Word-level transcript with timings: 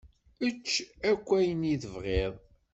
Ečč 0.47 0.67
akk 1.09 1.27
ayen 1.37 1.61
i 1.73 1.75
tebɣiḍ. 1.81 2.33